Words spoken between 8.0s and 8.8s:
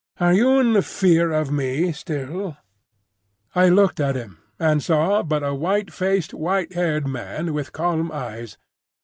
eyes.